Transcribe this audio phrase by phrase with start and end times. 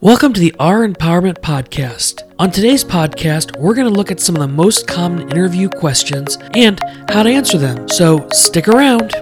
[0.00, 2.22] Welcome to the R Empowerment Podcast.
[2.38, 6.38] On today's podcast, we're going to look at some of the most common interview questions
[6.54, 7.88] and how to answer them.
[7.88, 9.12] So stick around.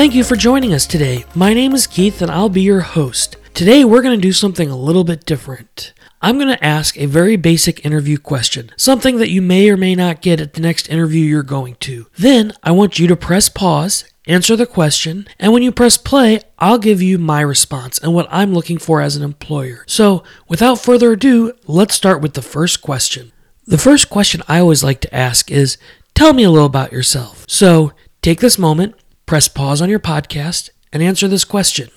[0.00, 1.26] Thank you for joining us today.
[1.34, 3.36] My name is Keith and I'll be your host.
[3.52, 5.92] Today we're going to do something a little bit different.
[6.22, 9.94] I'm going to ask a very basic interview question, something that you may or may
[9.94, 12.06] not get at the next interview you're going to.
[12.16, 16.40] Then I want you to press pause, answer the question, and when you press play,
[16.58, 19.84] I'll give you my response and what I'm looking for as an employer.
[19.86, 23.32] So, without further ado, let's start with the first question.
[23.66, 25.76] The first question I always like to ask is
[26.14, 27.44] Tell me a little about yourself.
[27.48, 28.94] So, take this moment
[29.30, 31.88] press pause on your podcast and answer this question.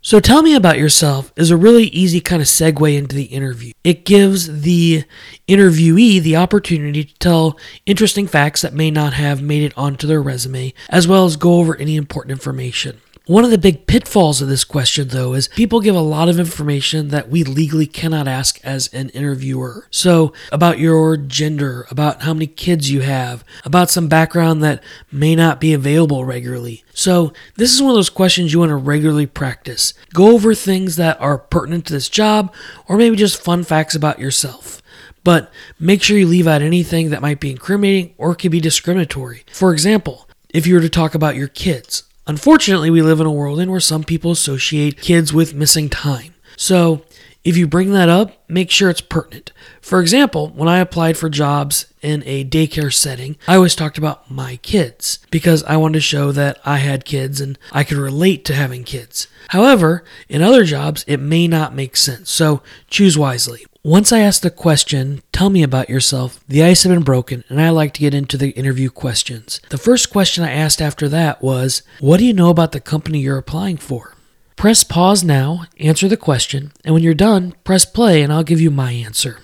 [0.00, 3.74] So, tell me about yourself is a really easy kind of segue into the interview.
[3.84, 5.04] It gives the
[5.46, 10.22] interviewee the opportunity to tell interesting facts that may not have made it onto their
[10.22, 13.02] resume, as well as go over any important information.
[13.30, 16.40] One of the big pitfalls of this question, though, is people give a lot of
[16.40, 19.86] information that we legally cannot ask as an interviewer.
[19.88, 25.36] So, about your gender, about how many kids you have, about some background that may
[25.36, 26.82] not be available regularly.
[26.92, 29.94] So, this is one of those questions you want to regularly practice.
[30.12, 32.52] Go over things that are pertinent to this job,
[32.88, 34.82] or maybe just fun facts about yourself
[35.22, 39.44] but make sure you leave out anything that might be incriminating or could be discriminatory.
[39.52, 43.32] For example, if you were to talk about your kids, Unfortunately, we live in a
[43.32, 46.34] world in where some people associate kids with missing time.
[46.56, 47.02] So,
[47.42, 49.50] if you bring that up, make sure it's pertinent.
[49.80, 54.30] For example, when I applied for jobs in a daycare setting, I always talked about
[54.30, 58.44] my kids because I wanted to show that I had kids and I could relate
[58.44, 59.26] to having kids.
[59.48, 63.64] However, in other jobs, it may not make sense, so choose wisely.
[63.82, 67.58] Once I ask the question, tell me about yourself, the ice had been broken, and
[67.58, 69.58] I like to get into the interview questions.
[69.70, 73.20] The first question I asked after that was, What do you know about the company
[73.20, 74.16] you're applying for?
[74.54, 78.60] Press pause now, answer the question, and when you're done, press play and I'll give
[78.60, 79.38] you my answer.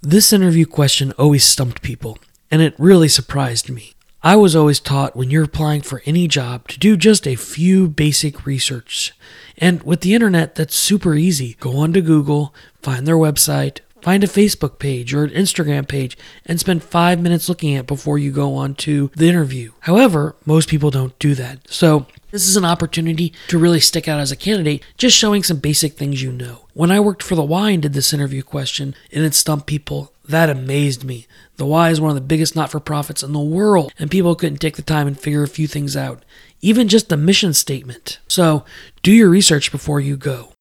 [0.00, 2.16] This interview question always stumped people,
[2.50, 3.93] and it really surprised me.
[4.24, 7.88] I was always taught when you're applying for any job to do just a few
[7.88, 9.12] basic research.
[9.58, 11.58] And with the internet, that's super easy.
[11.60, 16.58] Go onto Google, find their website, find a Facebook page or an Instagram page, and
[16.58, 19.72] spend five minutes looking at before you go on to the interview.
[19.80, 21.70] However, most people don't do that.
[21.70, 25.58] So this is an opportunity to really stick out as a candidate, just showing some
[25.58, 26.66] basic things you know.
[26.72, 30.13] When I worked for the Y and did this interview question, and it stumped people,
[30.28, 31.26] that amazed me.
[31.56, 34.34] The Y is one of the biggest not for profits in the world, and people
[34.34, 36.24] couldn't take the time and figure a few things out,
[36.60, 38.20] even just the mission statement.
[38.26, 38.64] So,
[39.02, 40.52] do your research before you go.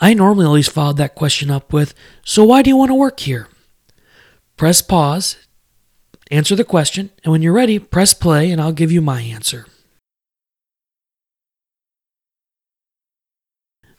[0.00, 3.20] I normally always followed that question up with, So, why do you want to work
[3.20, 3.48] here?
[4.56, 5.36] Press pause,
[6.30, 9.66] answer the question, and when you're ready, press play, and I'll give you my answer.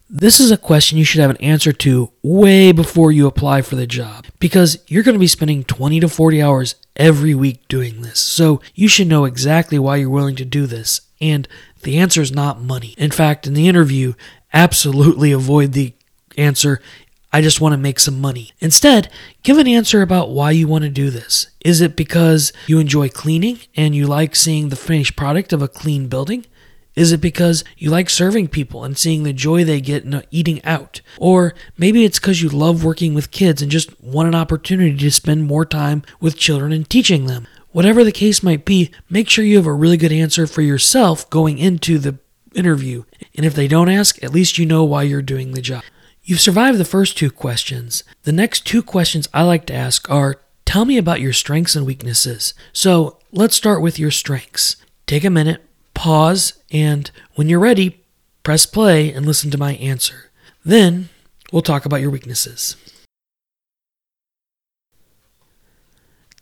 [0.10, 3.76] This is a question you should have an answer to way before you apply for
[3.76, 8.02] the job because you're going to be spending 20 to 40 hours every week doing
[8.04, 8.20] this.
[8.20, 11.02] So you should know exactly why you're willing to do this.
[11.20, 11.48] And
[11.82, 12.94] the answer is not money.
[13.00, 14.14] In fact, in the interview,
[14.54, 15.94] absolutely avoid the
[16.38, 16.82] answer,
[17.34, 18.52] I just want to make some money.
[18.60, 19.10] Instead,
[19.42, 21.48] give an answer about why you want to do this.
[21.62, 25.68] Is it because you enjoy cleaning and you like seeing the finished product of a
[25.68, 26.46] clean building?
[26.95, 30.63] Is it because you like serving people and seeing the joy they get in eating
[30.63, 31.01] out?
[31.17, 35.11] Or maybe it's because you love working with kids and just want an opportunity to
[35.11, 37.47] spend more time with children and teaching them.
[37.72, 41.29] Whatever the case might be, make sure you have a really good answer for yourself
[41.29, 42.17] going into the
[42.53, 43.03] interview.
[43.35, 45.83] And if they don't ask, at least you know why you're doing the job.
[46.23, 48.03] You've survived the first two questions.
[48.23, 51.86] The next two questions I like to ask are Tell me about your strengths and
[51.86, 52.53] weaknesses.
[52.74, 54.77] So let's start with your strengths.
[55.06, 55.63] Take a minute,
[55.95, 58.06] pause, and when you're ready,
[58.44, 60.30] press play and listen to my answer.
[60.63, 61.09] Then
[61.51, 62.75] we'll talk about your weaknesses.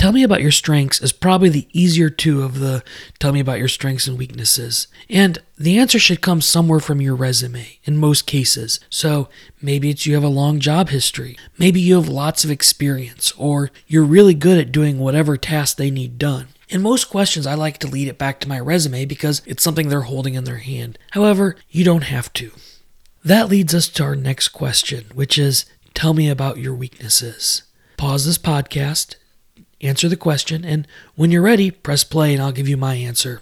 [0.03, 2.83] Tell me about your strengths is probably the easier two of the
[3.19, 4.87] tell me about your strengths and weaknesses.
[5.09, 8.81] And the answer should come somewhere from your resume in most cases.
[8.89, 9.29] So
[9.61, 11.37] maybe it's you have a long job history.
[11.57, 15.89] Maybe you have lots of experience or you're really good at doing whatever task they
[15.89, 16.47] need done.
[16.73, 19.89] In most questions, I like to lead it back to my resume because it's something
[19.89, 20.97] they're holding in their hand.
[21.11, 22.51] However, you don't have to.
[23.23, 27.61] That leads us to our next question, which is tell me about your weaknesses.
[27.95, 29.17] pause this podcast,
[29.81, 33.39] answer the question, and when you're ready, press play and I'll give you my answer.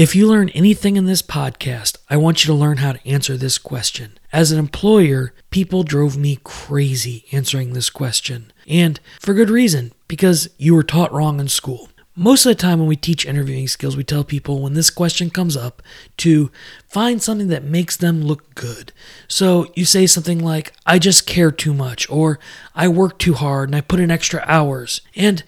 [0.00, 3.36] If you learn anything in this podcast, I want you to learn how to answer
[3.36, 4.16] this question.
[4.32, 8.50] As an employer, people drove me crazy answering this question.
[8.66, 11.90] And for good reason, because you were taught wrong in school.
[12.16, 15.28] Most of the time, when we teach interviewing skills, we tell people when this question
[15.28, 15.82] comes up
[16.16, 16.50] to
[16.88, 18.94] find something that makes them look good.
[19.28, 22.38] So you say something like, I just care too much, or
[22.74, 25.02] I work too hard and I put in extra hours.
[25.14, 25.44] And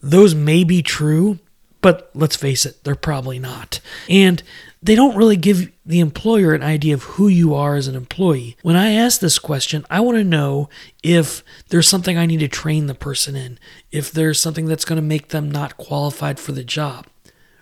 [0.00, 1.40] those may be true,
[1.86, 3.78] but let's face it, they're probably not.
[4.10, 4.42] And
[4.82, 8.56] they don't really give the employer an idea of who you are as an employee.
[8.62, 10.68] When I ask this question, I want to know
[11.04, 13.60] if there's something I need to train the person in,
[13.92, 17.06] if there's something that's going to make them not qualified for the job.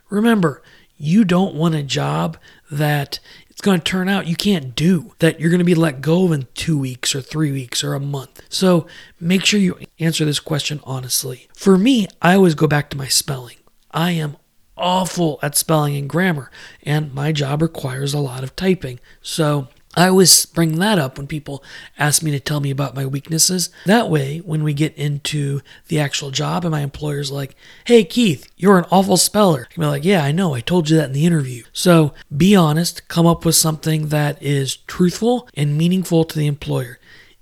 [0.09, 0.63] Remember,
[0.97, 2.39] you don't want a job
[2.71, 6.01] that it's going to turn out you can't do, that you're going to be let
[6.01, 8.41] go of in two weeks or three weeks or a month.
[8.49, 8.87] So
[9.21, 11.47] make sure you answer this question honestly.
[11.55, 13.57] For me, I always go back to my spelling.
[13.95, 14.37] I am
[14.77, 16.51] awful at spelling and grammar,
[16.83, 18.99] and my job requires a lot of typing.
[19.23, 21.63] So I always bring that up when people
[21.97, 23.71] ask me to tell me about my weaknesses.
[23.87, 27.55] That way, when we get into the actual job and my employer's like,
[27.85, 30.91] hey, Keith, you're an awful speller, I can be like, yeah, I know, I told
[30.91, 31.63] you that in the interview.
[31.73, 36.99] So be honest, come up with something that is truthful and meaningful to the employer.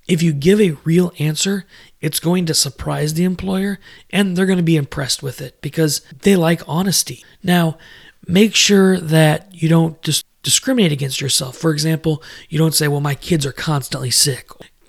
[0.08, 1.64] If you give a real answer,
[2.00, 3.78] it's going to surprise the employer
[4.10, 7.24] and they're going to be impressed with it because they like honesty.
[7.42, 7.78] Now,
[8.26, 11.56] make sure that you don't just discriminate against yourself.
[11.56, 14.48] For example, you don't say, well, my kids are constantly sick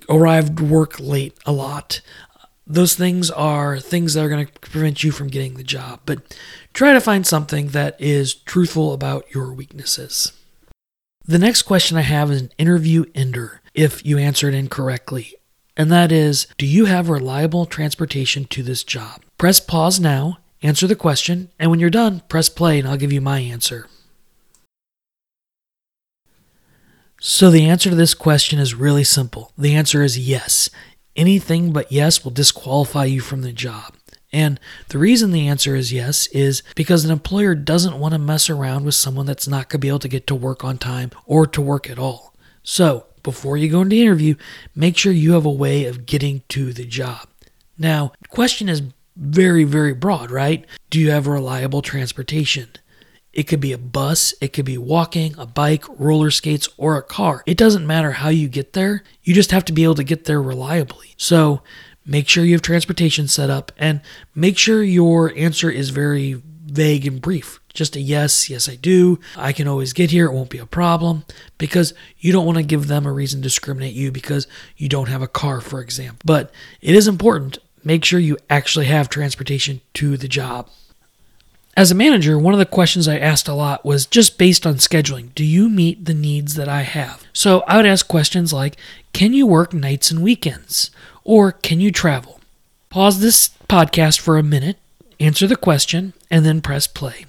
[0.10, 2.01] or I've worked late a lot.
[2.66, 6.00] Those things are things that are going to prevent you from getting the job.
[6.06, 6.38] But
[6.74, 10.31] try to find something that is truthful about your weaknesses.
[11.25, 15.36] The next question I have is an interview ender if you answer it incorrectly
[15.75, 19.22] and that is Do you have reliable transportation to this job?
[19.38, 23.14] Press pause now, answer the question, and when you're done, press play and I'll give
[23.14, 23.88] you my answer.
[27.20, 29.54] So, the answer to this question is really simple.
[29.58, 30.69] The answer is yes.
[31.16, 33.96] Anything but yes will disqualify you from the job.
[34.33, 34.59] And
[34.89, 38.83] the reason the answer is yes is because an employer doesn't want to mess around
[38.83, 41.45] with someone that's not going to be able to get to work on time or
[41.47, 42.33] to work at all.
[42.63, 44.35] So, before you go into the interview,
[44.75, 47.27] make sure you have a way of getting to the job.
[47.77, 48.81] Now, the question is
[49.15, 50.65] very, very broad, right?
[50.89, 52.69] Do you have reliable transportation?
[53.31, 57.01] It could be a bus, it could be walking, a bike, roller skates, or a
[57.01, 57.44] car.
[57.45, 60.25] It doesn't matter how you get there, you just have to be able to get
[60.25, 61.15] there reliably.
[61.18, 61.63] So
[62.06, 64.02] make sure you have transportation set up and
[64.36, 67.60] make sure your answer is very vague and brief.
[67.74, 69.20] Just a yes, yes, I do.
[69.36, 70.28] I can always get here.
[70.28, 71.26] It won't be a problem
[71.58, 74.48] because you don't want to give them a reason to discriminate you because
[74.78, 76.20] you don't have a car, for example.
[76.24, 76.52] But
[76.82, 77.58] it is important.
[77.84, 80.70] Make sure you actually have transportation to the job.
[81.76, 84.76] As a manager, one of the questions I asked a lot was just based on
[84.76, 85.34] scheduling.
[85.34, 87.24] Do you meet the needs that I have?
[87.34, 88.78] So I would ask questions like
[89.12, 90.92] Can you work nights and weekends?
[91.24, 92.40] Or can you travel?
[92.90, 94.78] Pause this podcast for a minute,
[95.20, 97.25] answer the question, and then press play.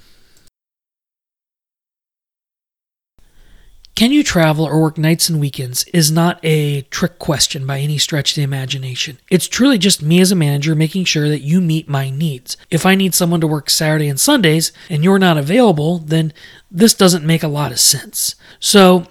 [3.95, 7.97] Can you travel or work nights and weekends is not a trick question by any
[7.97, 9.19] stretch of the imagination.
[9.31, 12.57] It's truly just me as a manager making sure that you meet my needs.
[12.71, 16.33] If I need someone to work Saturday and Sundays and you're not available, then
[16.73, 18.35] this doesn't make a lot of sense.
[18.59, 19.07] So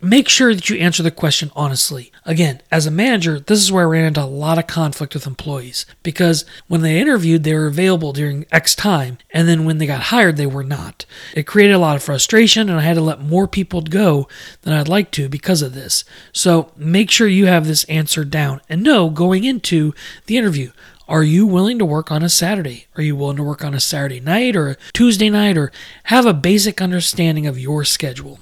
[0.00, 2.12] make sure that you answer the question honestly.
[2.24, 5.26] Again, as a manager, this is where I ran into a lot of conflict with
[5.26, 9.86] employees because when they interviewed, they were available during X time, and then when they
[9.86, 11.04] got hired, they were not.
[11.34, 14.28] It created a lot of frustration, and I had to let more people go
[14.62, 16.04] than I'd like to because of this.
[16.32, 19.94] So make sure you have this answer down and know going into
[20.26, 20.72] the interview.
[21.08, 22.86] Are you willing to work on a Saturday?
[22.96, 25.72] Are you willing to work on a Saturday night or a Tuesday night or
[26.04, 28.38] have a basic understanding of your schedule?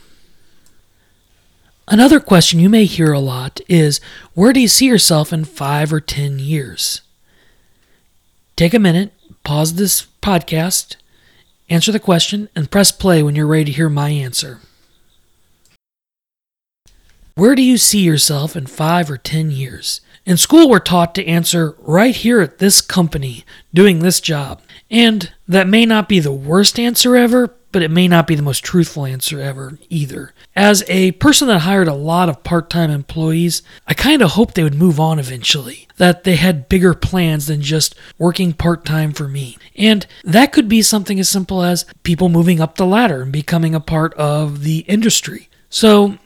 [1.88, 4.00] Another question you may hear a lot is
[4.35, 7.00] where do you see yourself in five or 10 years?
[8.57, 9.12] Take a minute,
[9.45, 10.97] pause this podcast,
[11.71, 14.59] answer the question, and press play when you're ready to hear my answer.
[17.37, 20.00] Where do you see yourself in five or 10 years?
[20.25, 24.61] In school, we're taught to answer right here at this company, doing this job.
[24.90, 28.43] And that may not be the worst answer ever, but it may not be the
[28.43, 30.33] most truthful answer ever either.
[30.56, 34.54] As a person that hired a lot of part time employees, I kind of hoped
[34.54, 39.12] they would move on eventually, that they had bigger plans than just working part time
[39.12, 39.58] for me.
[39.76, 43.75] And that could be something as simple as people moving up the ladder and becoming
[43.75, 45.50] a part of the industry.
[45.68, 46.16] So,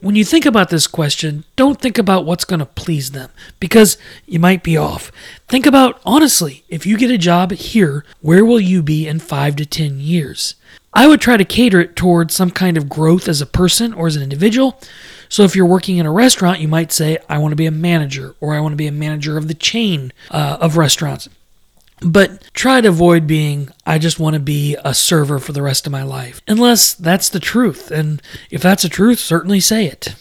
[0.00, 3.96] when you think about this question, don't think about what's going to please them because
[4.26, 5.10] you might be off.
[5.48, 9.56] Think about, honestly, if you get a job here, where will you be in five
[9.56, 10.54] to 10 years?
[10.98, 14.08] I would try to cater it towards some kind of growth as a person or
[14.08, 14.80] as an individual.
[15.28, 17.70] So if you're working in a restaurant, you might say, I want to be a
[17.70, 21.28] manager or I want to be a manager of the chain uh, of restaurants.
[22.00, 25.86] But try to avoid being, I just want to be a server for the rest
[25.86, 26.40] of my life.
[26.48, 27.92] Unless that's the truth.
[27.92, 30.16] And if that's the truth, certainly say it.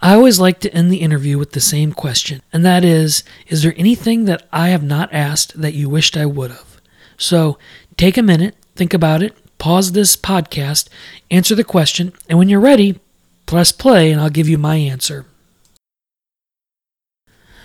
[0.00, 3.64] I always like to end the interview with the same question, and that is Is
[3.64, 6.80] there anything that I have not asked that you wished I would have?
[7.16, 7.58] So
[7.98, 10.88] take a minute, think about it, pause this podcast,
[11.30, 12.98] answer the question, and when you're ready,
[13.44, 15.26] press play and I'll give you my answer.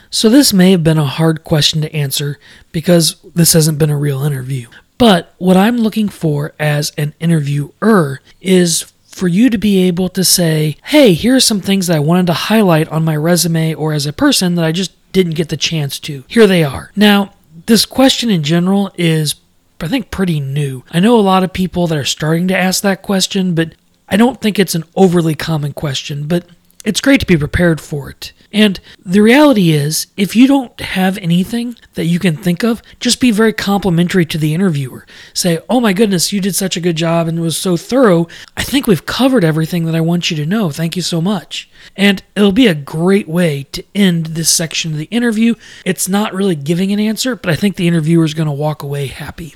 [0.10, 2.38] So, this may have been a hard question to answer
[2.72, 4.68] because this hasn't been a real interview.
[5.00, 10.24] But what I'm looking for as an interviewer is for you to be able to
[10.24, 13.92] say, hey, here are some things that I wanted to highlight on my resume or
[13.92, 16.24] as a person that I just didn't get the chance to.
[16.28, 16.92] Here they are.
[16.96, 17.34] Now,
[17.66, 19.36] this question in general is,
[19.84, 20.84] I think, pretty new.
[20.92, 23.76] I know a lot of people that are starting to ask that question, but
[24.08, 26.28] I don't think it's an overly common question.
[26.28, 26.46] But
[26.84, 28.34] it's great to be prepared for it.
[28.52, 33.20] And the reality is, if you don't have anything that you can think of, just
[33.20, 35.08] be very complimentary to the interviewer.
[35.34, 38.28] Say, Oh my goodness, you did such a good job and was so thorough.
[38.56, 40.70] I think we've covered everything that I want you to know.
[40.70, 41.70] Thank you so much.
[41.96, 45.56] And it'll be a great way to end this section of the interview.
[45.86, 48.84] It's not really giving an answer, but I think the interviewer is going to walk
[48.84, 49.56] away happy.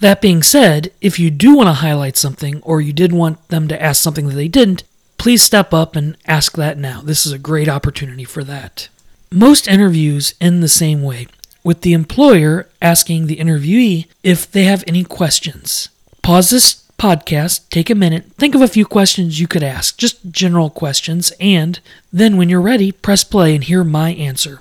[0.00, 3.66] That being said, if you do want to highlight something or you did want them
[3.68, 4.84] to ask something that they didn't,
[5.16, 7.00] please step up and ask that now.
[7.00, 8.88] This is a great opportunity for that.
[9.32, 11.26] Most interviews end the same way,
[11.64, 15.88] with the employer asking the interviewee if they have any questions.
[16.22, 20.30] Pause this podcast, take a minute, think of a few questions you could ask, just
[20.30, 21.80] general questions, and
[22.12, 24.60] then when you're ready, press play and hear my answer.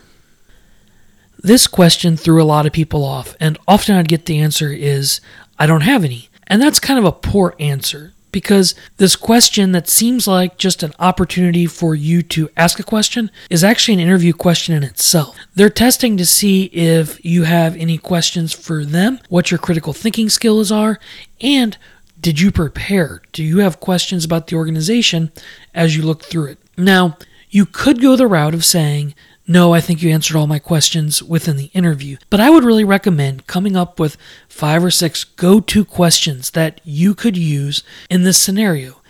[1.46, 5.22] This question threw a lot of people off, and often I'd get the answer is,
[5.60, 6.30] I don't have any.
[6.48, 10.94] And that's kind of a poor answer because this question that seems like just an
[10.98, 15.38] opportunity for you to ask a question is actually an interview question in itself.
[15.54, 20.30] They're testing to see if you have any questions for them, what your critical thinking
[20.30, 21.00] skills are,
[21.42, 21.78] and
[22.20, 23.22] did you prepare?
[23.34, 25.32] Do you have questions about the organization
[25.76, 26.58] as you look through it?
[26.76, 27.20] Now,
[27.52, 29.14] you could go the route of saying,
[29.48, 32.18] no, I think you answered all my questions within the interview.
[32.30, 34.18] But I would really recommend coming up with
[34.50, 39.02] five or six go to questions that you could use in this scenario.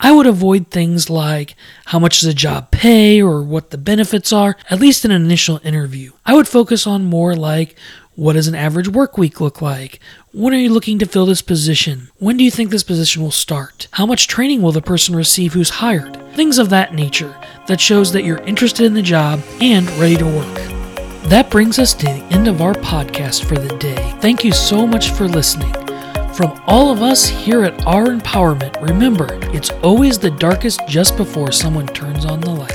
[0.00, 1.54] I would avoid things like
[1.86, 5.22] how much does a job pay or what the benefits are, at least in an
[5.22, 6.12] initial interview.
[6.26, 7.76] I would focus on more like
[8.16, 9.98] what does an average work week look like?
[10.32, 12.10] When are you looking to fill this position?
[12.18, 13.88] When do you think this position will start?
[13.92, 16.16] How much training will the person receive who's hired?
[16.34, 17.34] Things of that nature
[17.66, 20.54] that shows that you're interested in the job and ready to work.
[21.24, 24.16] That brings us to the end of our podcast for the day.
[24.20, 25.72] Thank you so much for listening.
[26.34, 31.50] From all of us here at Our Empowerment, remember, it's always the darkest just before
[31.50, 32.73] someone turns on the light.